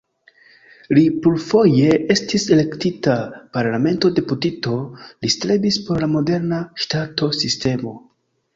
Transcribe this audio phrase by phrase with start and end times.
[0.97, 3.19] Li plurfoje estis elektita
[3.59, 4.75] parlamenta deputito,
[5.11, 7.97] li strebis por la moderna ŝtato-sistemo.